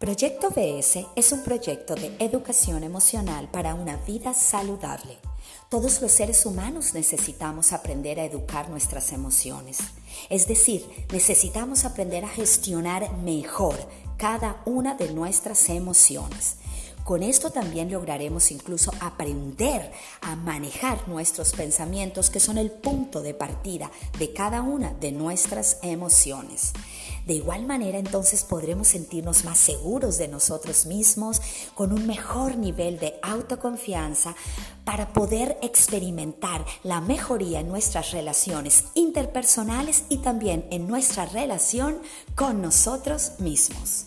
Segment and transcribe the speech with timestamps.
[0.00, 5.18] Proyecto BS es un proyecto de educación emocional para una vida saludable.
[5.68, 9.76] Todos los seres humanos necesitamos aprender a educar nuestras emociones.
[10.30, 13.76] Es decir, necesitamos aprender a gestionar mejor
[14.16, 16.56] cada una de nuestras emociones.
[17.04, 19.92] Con esto también lograremos incluso aprender
[20.22, 25.76] a manejar nuestros pensamientos que son el punto de partida de cada una de nuestras
[25.82, 26.72] emociones.
[27.30, 31.40] De igual manera entonces podremos sentirnos más seguros de nosotros mismos,
[31.76, 34.34] con un mejor nivel de autoconfianza
[34.84, 42.00] para poder experimentar la mejoría en nuestras relaciones interpersonales y también en nuestra relación
[42.34, 44.06] con nosotros mismos.